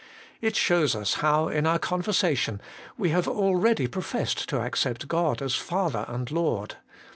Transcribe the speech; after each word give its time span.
It 0.41 0.55
shows 0.55 0.95
us 0.95 1.13
how 1.21 1.47
in 1.49 1.67
our 1.67 1.77
conversion 1.77 2.59
we 2.97 3.09
have 3.11 3.27
already 3.27 3.85
professed 3.85 4.49
to 4.49 4.59
accept 4.59 5.07
God 5.07 5.43
as 5.43 5.53
Father 5.53 6.05
and 6.07 6.31
Lord. 6.31 6.77